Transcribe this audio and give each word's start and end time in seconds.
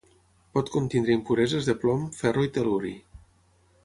Pot 0.57 0.69
contenir 0.75 1.11
impureses 1.15 1.67
de 1.71 1.75
plom, 1.83 2.07
ferro 2.21 2.47
i 2.47 2.51
tel·luri. 2.57 2.95